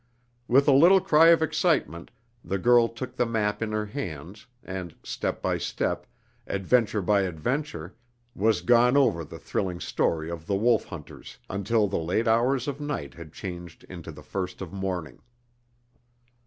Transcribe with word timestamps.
With 0.47 0.67
a 0.67 0.71
little 0.71 0.99
cry 0.99 1.27
of 1.27 1.43
excitement 1.43 2.09
the 2.43 2.57
girl 2.57 2.87
took 2.87 3.15
the 3.15 3.25
map 3.27 3.61
in 3.61 3.71
her 3.71 3.85
hands, 3.85 4.47
and 4.63 4.95
step 5.03 5.43
by 5.43 5.59
step, 5.59 6.07
adventure 6.47 7.03
by 7.03 7.21
adventure, 7.21 7.93
was 8.33 8.61
gone 8.61 8.97
over 8.97 9.23
the 9.23 9.37
thrilling 9.37 9.79
story 9.79 10.31
of 10.31 10.47
the 10.47 10.55
Wolf 10.55 10.85
Hunters, 10.85 11.37
until 11.51 11.87
the 11.87 11.99
late 11.99 12.27
hours 12.27 12.67
of 12.67 12.81
night 12.81 13.13
had 13.13 13.31
changed 13.31 13.83
into 13.89 14.11
the 14.11 14.23
first 14.23 14.59
of 14.59 14.73
morning. 14.73 15.21